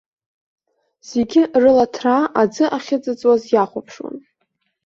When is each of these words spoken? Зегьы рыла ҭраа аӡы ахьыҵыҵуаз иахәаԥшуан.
Зегьы 1.09 1.41
рыла 1.61 1.85
ҭраа 1.93 2.21
аӡы 2.41 2.65
ахьыҵыҵуаз 2.77 3.43
иахәаԥшуан. 3.53 4.15